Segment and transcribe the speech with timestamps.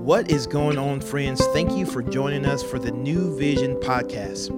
[0.00, 1.44] What is going on, friends?
[1.48, 4.48] Thank you for joining us for the New Vision podcast.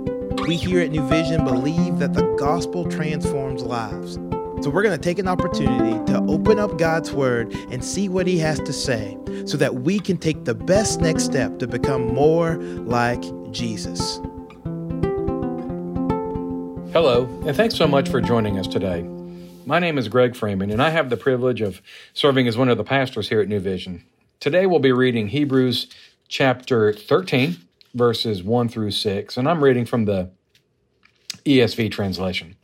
[0.47, 4.15] We here at New Vision believe that the gospel transforms lives.
[4.63, 8.29] So we're going to take an opportunity to open up God's word and see what
[8.29, 12.15] he has to say so that we can take the best next step to become
[12.15, 12.55] more
[12.85, 14.19] like Jesus.
[16.93, 19.03] Hello, and thanks so much for joining us today.
[19.67, 21.83] My name is Greg Freeman, and I have the privilege of
[22.15, 24.05] serving as one of the pastors here at New Vision.
[24.43, 25.87] Today we'll be reading Hebrews
[26.27, 27.59] chapter 13,
[27.95, 30.33] verses 1 through 6, and I'm reading from the
[31.47, 32.57] ESV translation.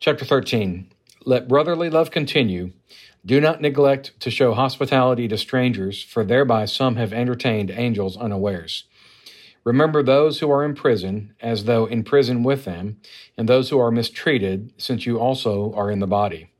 [0.00, 0.90] Chapter 13
[1.24, 2.72] Let brotherly love continue.
[3.24, 8.82] Do not neglect to show hospitality to strangers, for thereby some have entertained angels unawares.
[9.62, 12.96] Remember those who are in prison, as though in prison with them,
[13.38, 16.50] and those who are mistreated, since you also are in the body.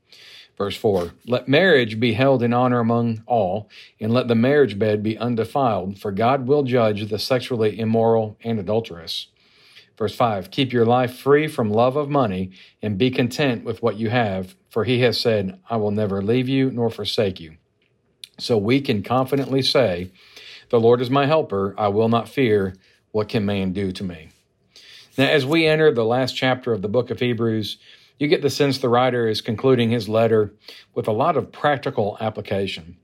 [0.57, 3.69] Verse 4 Let marriage be held in honor among all,
[3.99, 8.59] and let the marriage bed be undefiled, for God will judge the sexually immoral and
[8.59, 9.27] adulterous.
[9.97, 13.97] Verse 5 Keep your life free from love of money, and be content with what
[13.97, 17.57] you have, for he has said, I will never leave you nor forsake you.
[18.37, 20.11] So we can confidently say,
[20.69, 22.75] The Lord is my helper, I will not fear.
[23.11, 24.29] What can man do to me?
[25.17, 27.77] Now, as we enter the last chapter of the book of Hebrews,
[28.17, 30.53] you get the sense the writer is concluding his letter
[30.93, 32.97] with a lot of practical application.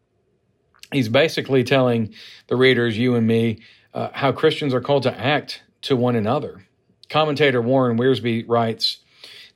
[0.92, 2.14] He's basically telling
[2.48, 3.62] the readers, you and me,
[3.94, 6.66] uh, how Christians are called to act to one another.
[7.10, 8.98] Commentator Warren Wiersbe writes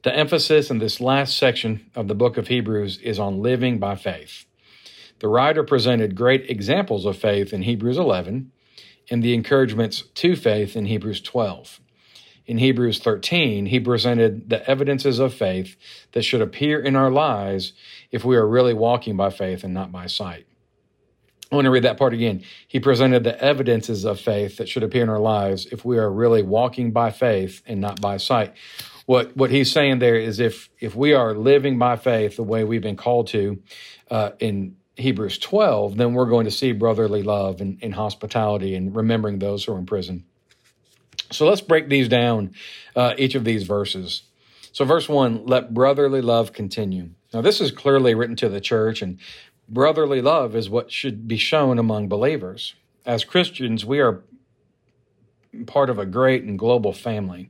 [0.03, 3.95] The emphasis in this last section of the book of Hebrews is on living by
[3.95, 4.45] faith.
[5.19, 8.51] The writer presented great examples of faith in Hebrews 11
[9.09, 11.79] and the encouragements to faith in Hebrews 12
[12.45, 15.75] in Hebrews 13, he presented the evidences of faith
[16.11, 17.73] that should appear in our lives
[18.11, 20.45] if we are really walking by faith and not by sight.
[21.51, 22.43] I want to read that part again.
[22.67, 26.11] He presented the evidences of faith that should appear in our lives if we are
[26.11, 28.53] really walking by faith and not by sight.
[29.05, 32.63] What what he's saying there is if if we are living by faith the way
[32.63, 33.61] we've been called to
[34.09, 38.95] uh, in Hebrews 12, then we're going to see brotherly love and, and hospitality and
[38.95, 40.25] remembering those who are in prison.
[41.31, 42.53] So let's break these down,
[42.95, 44.23] uh, each of these verses.
[44.71, 47.11] So, verse one, let brotherly love continue.
[47.33, 49.19] Now, this is clearly written to the church, and
[49.69, 52.75] brotherly love is what should be shown among believers.
[53.05, 54.23] As Christians, we are
[55.65, 57.49] part of a great and global family,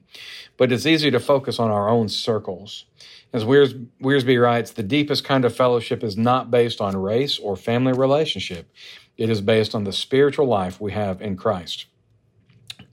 [0.58, 2.86] but it's easy to focus on our own circles.
[3.34, 7.94] As Wiersbe writes, the deepest kind of fellowship is not based on race or family
[7.94, 8.70] relationship,
[9.18, 11.88] it is based on the spiritual life we have in Christ.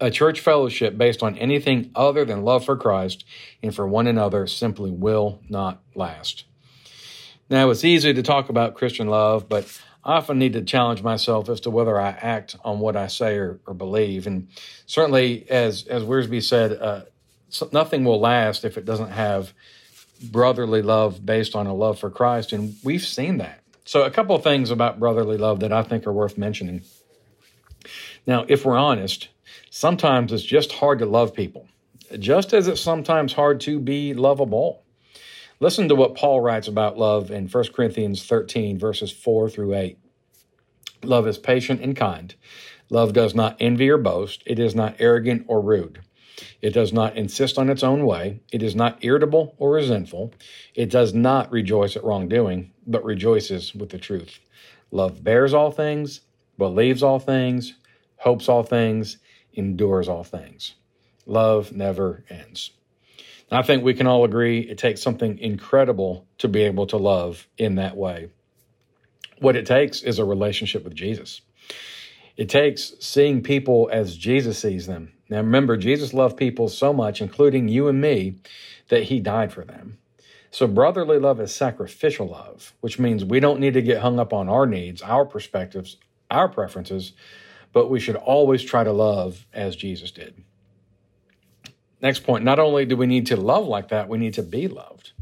[0.03, 3.25] A church fellowship based on anything other than love for Christ
[3.63, 6.45] and for one another simply will not last.
[7.49, 11.49] Now, it's easy to talk about Christian love, but I often need to challenge myself
[11.49, 14.27] as to whether I act on what I say or, or believe.
[14.27, 14.49] And
[14.87, 17.03] certainly, as as Wiersbe said, uh,
[17.71, 19.53] nothing will last if it doesn't have
[20.21, 23.61] brotherly love based on a love for Christ, and we've seen that.
[23.85, 26.83] So, a couple of things about brotherly love that I think are worth mentioning.
[28.27, 29.29] Now, if we're honest,
[29.75, 31.67] Sometimes it's just hard to love people,
[32.19, 34.85] just as it's sometimes hard to be lovable.
[35.61, 39.99] Listen to what Paul writes about love in 1 Corinthians 13, verses 4 through 8.
[41.05, 42.35] Love is patient and kind.
[42.91, 44.43] Love does not envy or boast.
[44.45, 46.01] It is not arrogant or rude.
[46.61, 48.41] It does not insist on its own way.
[48.53, 50.35] It is not irritable or resentful.
[50.75, 54.39] It does not rejoice at wrongdoing, but rejoices with the truth.
[54.91, 56.21] Love bears all things,
[56.59, 57.73] believes all things,
[58.17, 59.17] hopes all things,
[59.53, 60.75] endures all things.
[61.27, 62.71] Love never ends.
[63.51, 66.97] And I think we can all agree it takes something incredible to be able to
[66.97, 68.31] love in that way.
[69.39, 71.43] What it takes is a relationship with Jesus.
[72.37, 75.13] It takes seeing people as Jesus sees them.
[75.29, 78.39] Now, remember, Jesus loved people so much, including you and me,
[78.89, 79.99] that he died for them.
[80.51, 84.33] So, brotherly love is sacrificial love, which means we don't need to get hung up
[84.33, 85.97] on our needs, our perspectives,
[86.31, 87.13] our preferences,
[87.73, 90.43] but we should always try to love as Jesus did.
[92.01, 94.69] Next point not only do we need to love like that, we need to be
[94.69, 95.13] loved.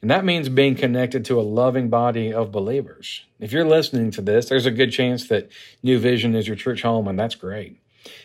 [0.00, 3.24] And that means being connected to a loving body of believers.
[3.38, 5.50] If you're listening to this, there's a good chance that
[5.82, 7.78] New Vision is your church home, and that's great.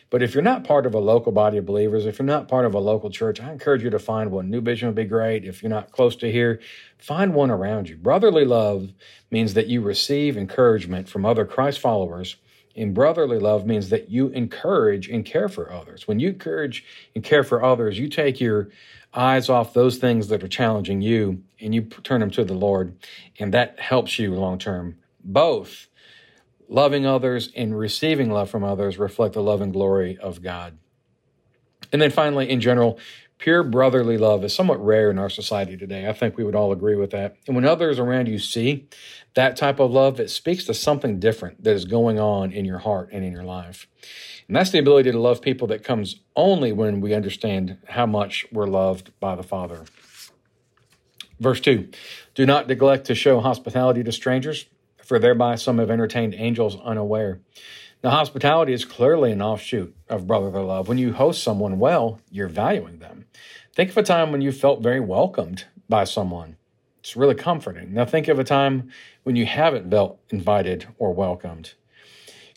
[0.10, 2.66] But if you're not part of a local body of believers, if you're not part
[2.66, 4.50] of a local church, I encourage you to find one.
[4.50, 5.46] New Vision would be great.
[5.46, 6.60] If you're not close to here,
[6.98, 7.98] find one around you.
[7.98, 8.92] Brotherly love
[9.30, 12.38] means that you receive encouragement from other Christ followers
[12.78, 16.08] and brotherly love means that you encourage and care for others.
[16.08, 16.86] When you encourage
[17.16, 18.70] and care for others, you take your
[19.14, 22.96] eyes off those things that are challenging you and you turn them to the Lord,
[23.40, 24.98] and that helps you long term.
[25.24, 25.88] Both
[26.70, 30.78] loving others and receiving love from others reflect the love and glory of God.
[31.92, 33.00] And then finally, in general,
[33.38, 36.08] pure brotherly love is somewhat rare in our society today.
[36.08, 37.36] I think we would all agree with that.
[37.46, 38.88] And when others around you see
[39.36, 42.80] that type of love, it speaks to something different that is going on in your
[42.80, 43.88] heart and in your life.
[44.48, 48.46] And that's the ability to love people that comes only when we understand how much
[48.52, 49.86] we're loved by the Father.
[51.40, 51.90] Verse 2
[52.34, 54.66] Do not neglect to show hospitality to strangers,
[55.04, 57.42] for thereby some have entertained angels unaware.
[58.04, 60.88] Now, hospitality is clearly an offshoot of brotherly love.
[60.88, 63.26] When you host someone well, you're valuing them.
[63.74, 66.58] Think of a time when you felt very welcomed by someone.
[67.00, 67.94] It's really comforting.
[67.94, 68.92] Now, think of a time
[69.24, 71.74] when you haven't felt invited or welcomed.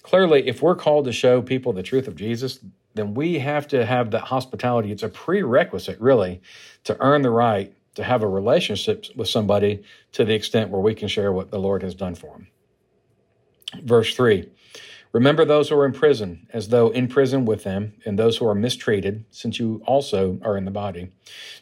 [0.02, 2.58] Clearly, if we're called to show people the truth of Jesus,
[2.94, 4.92] then we have to have that hospitality.
[4.92, 6.42] It's a prerequisite, really,
[6.84, 9.82] to earn the right to have a relationship with somebody
[10.12, 12.48] to the extent where we can share what the Lord has done for them.
[13.82, 14.48] Verse 3
[15.12, 18.46] Remember those who are in prison, as though in prison with them, and those who
[18.46, 21.10] are mistreated, since you also are in the body.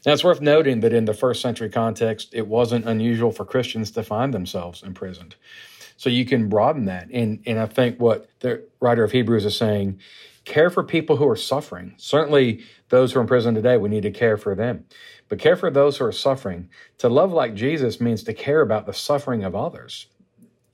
[0.05, 3.91] Now, it's worth noting that in the first century context, it wasn't unusual for Christians
[3.93, 5.37] to find themselves imprisoned.
[5.97, 7.09] So you can broaden that.
[7.11, 9.99] And, and I think what the writer of Hebrews is saying
[10.45, 11.95] care for people who are suffering.
[11.99, 14.85] Certainly, those who are in prison today, we need to care for them.
[15.29, 16.71] But care for those who are suffering.
[16.99, 20.07] To love like Jesus means to care about the suffering of others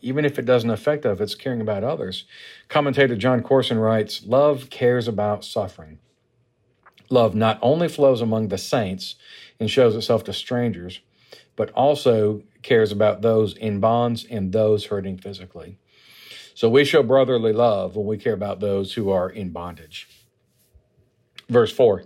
[0.04, 2.24] even if it doesn't affect us, it's caring about others.
[2.68, 5.98] Commentator Jon Courson writes Love cares about suffering.
[7.10, 9.16] Love not only flows among the saints
[9.58, 11.00] and shows itself to strangers,
[11.56, 15.78] but also cares about those in bonds and those hurting physically.
[16.54, 20.08] So we show brotherly love when we care about those who are in bondage.
[21.48, 22.04] Verse 4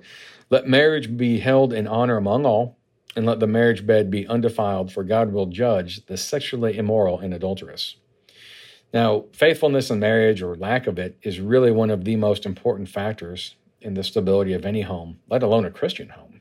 [0.51, 2.78] Let marriage be held in honor among all
[3.17, 7.35] and let the marriage bed be undefiled, for God will judge the sexually immoral and
[7.35, 7.97] adulterous.
[8.93, 12.89] Now, faithfulness in marriage or lack of it is really one of the most important
[12.89, 16.41] factors in the stability of any home, let alone a Christian home.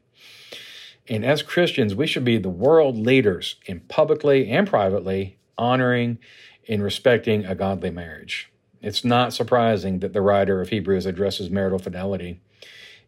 [1.09, 6.19] And as Christians, we should be the world leaders in publicly and privately honoring
[6.67, 8.51] and respecting a godly marriage.
[8.81, 12.41] It's not surprising that the writer of Hebrews addresses marital fidelity,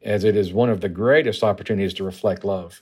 [0.01, 2.81] as it is one of the greatest opportunities to reflect love.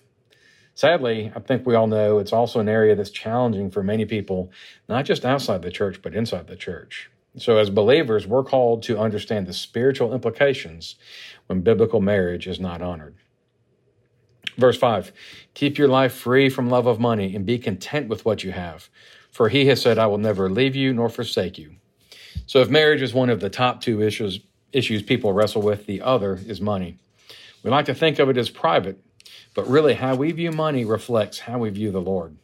[0.78, 4.52] Sadly, I think we all know it's also an area that's challenging for many people,
[4.88, 7.10] not just outside the church, but inside the church.
[7.36, 10.94] So, as believers, we're called to understand the spiritual implications
[11.48, 13.16] when biblical marriage is not honored.
[14.56, 15.12] Verse 5
[15.56, 18.88] Keep your life free from love of money and be content with what you have,
[19.32, 21.78] for he has said, I will never leave you nor forsake you.
[22.46, 24.42] So, if marriage is one of the top two issues,
[24.72, 27.00] issues people wrestle with, the other is money.
[27.64, 29.00] We like to think of it as private,
[29.58, 32.38] but really, how we view money reflects how we view the Lord.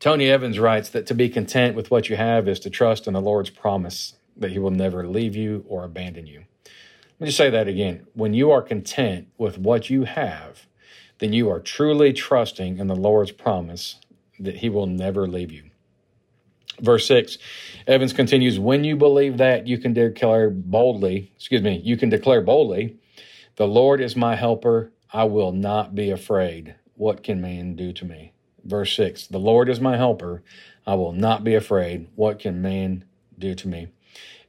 [0.00, 3.12] Tony Evans writes that to be content with what you have is to trust in
[3.12, 6.46] the Lord's promise that He will never leave you or abandon you.
[6.64, 8.06] Let me just say that again.
[8.14, 10.66] When you are content with what you have,
[11.18, 13.96] then you are truly trusting in the Lord's promise
[14.40, 15.64] that He will never leave you.
[16.80, 17.36] Verse 6,
[17.86, 22.40] Evans continues, When you believe that, you can declare boldly, excuse me, you can declare
[22.40, 22.96] boldly,
[23.56, 24.90] The Lord is my helper.
[25.14, 26.74] I will not be afraid.
[26.96, 28.32] What can man do to me?
[28.64, 30.42] Verse 6 The Lord is my helper.
[30.84, 32.08] I will not be afraid.
[32.16, 33.04] What can man
[33.38, 33.88] do to me?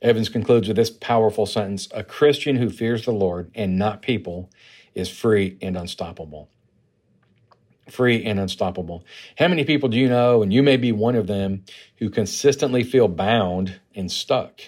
[0.02, 4.50] Evans concludes with this powerful sentence A Christian who fears the Lord and not people
[4.96, 6.50] is free and unstoppable.
[7.88, 9.06] Free and unstoppable.
[9.38, 11.64] How many people do you know, and you may be one of them,
[11.98, 14.62] who consistently feel bound and stuck?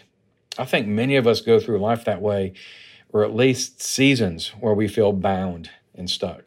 [0.60, 2.54] I think many of us go through life that way,
[3.10, 6.44] or at least seasons where we feel bound and stuck.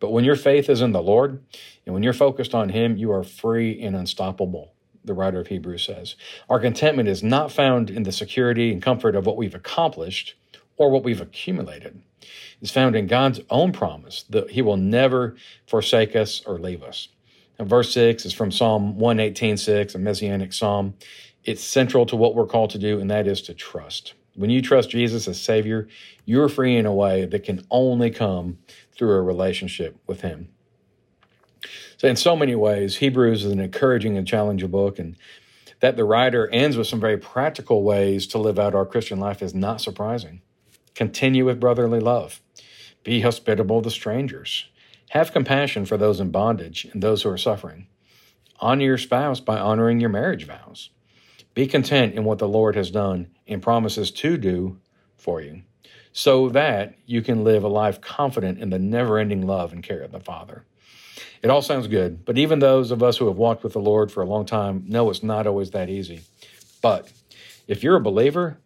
[0.00, 1.42] But when your faith is in the Lord
[1.86, 4.72] and when you're focused on Him, you are free and unstoppable,
[5.04, 6.16] the writer of Hebrews says.
[6.48, 10.34] Our contentment is not found in the security and comfort of what we've accomplished
[10.76, 12.02] or what we've accumulated.
[12.60, 17.08] It's found in God's own promise that He will never forsake us or leave us.
[17.58, 20.94] Now, verse 6 is from Psalm 118.6, a messianic psalm.
[21.44, 24.14] It's central to what we're called to do, and that is to trust.
[24.34, 25.88] When you trust Jesus as Savior,
[26.24, 28.58] you're free in a way that can only come
[28.96, 30.48] through a relationship with Him.
[31.96, 35.16] So, in so many ways, Hebrews is an encouraging and challenging book, and
[35.80, 39.42] that the writer ends with some very practical ways to live out our Christian life
[39.42, 40.42] is not surprising.
[40.94, 42.40] Continue with brotherly love,
[43.04, 44.66] be hospitable to strangers,
[45.10, 47.86] have compassion for those in bondage and those who are suffering.
[48.60, 50.90] Honor your spouse by honoring your marriage vows.
[51.54, 54.78] Be content in what the Lord has done and promises to do
[55.16, 55.62] for you
[56.12, 60.02] so that you can live a life confident in the never ending love and care
[60.02, 60.64] of the Father.
[61.42, 64.12] It all sounds good, but even those of us who have walked with the Lord
[64.12, 66.22] for a long time know it's not always that easy.
[66.82, 67.10] But
[67.68, 68.58] If you're a believer,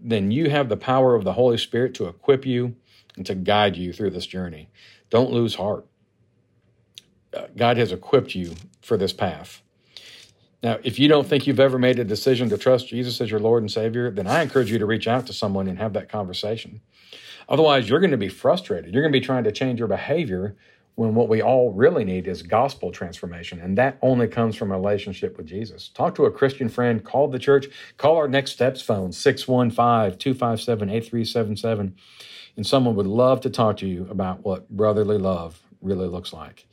[0.00, 2.76] then you have the power of the Holy Spirit to equip you
[3.16, 4.70] and to guide you through this journey.
[5.10, 5.86] Don't lose heart.
[7.36, 9.62] Uh, God has equipped you for this path.
[10.64, 13.38] Now, if you don't think you've ever made a decision to trust Jesus as your
[13.38, 16.08] Lord and Savior, then I encourage you to reach out to someone and have that
[16.08, 16.80] conversation.
[17.50, 18.94] Otherwise, you're going to be frustrated.
[18.94, 20.56] You're going to be trying to change your behavior
[20.94, 23.60] when what we all really need is gospel transformation.
[23.60, 25.90] And that only comes from a relationship with Jesus.
[25.90, 27.66] Talk to a Christian friend, call the church,
[27.98, 31.94] call our Next Steps phone, 615 257 8377.
[32.56, 36.66] And someone would love to talk to you about what brotherly love really looks like.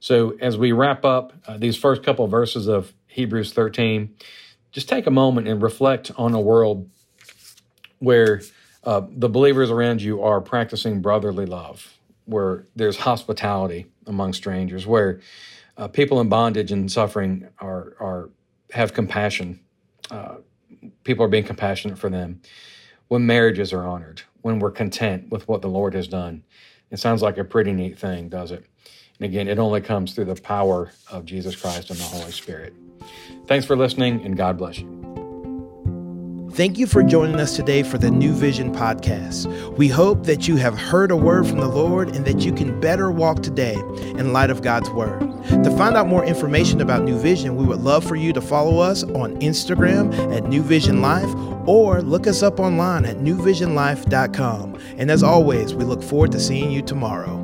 [0.00, 4.14] So, as we wrap up uh, these first couple of verses of Hebrews 13,
[4.72, 6.88] just take a moment and reflect on a world
[7.98, 8.40] where
[8.84, 15.20] uh, the believers around you are practicing brotherly love, where there's hospitality among strangers, where
[15.76, 18.30] uh, people in bondage and suffering are are
[18.72, 19.60] have compassion.
[20.10, 20.36] Uh,
[21.04, 22.40] people are being compassionate for them.
[23.08, 26.42] When marriages are honored, when we're content with what the Lord has done,
[26.90, 28.64] it sounds like a pretty neat thing, does it?
[29.20, 32.74] And again, it only comes through the power of Jesus Christ and the Holy Spirit.
[33.46, 34.96] Thanks for listening, and God bless you.
[36.52, 39.46] Thank you for joining us today for the New Vision podcast.
[39.76, 42.80] We hope that you have heard a word from the Lord and that you can
[42.80, 45.20] better walk today in light of God's word.
[45.48, 48.80] To find out more information about New Vision, we would love for you to follow
[48.80, 51.32] us on Instagram at New Vision Life
[51.68, 54.80] or look us up online at newvisionlife.com.
[54.96, 57.39] And as always, we look forward to seeing you tomorrow.